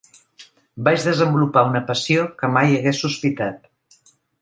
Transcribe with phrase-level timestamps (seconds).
[0.87, 3.73] Vaig desenvolupar una passió que mai hagués sospitat.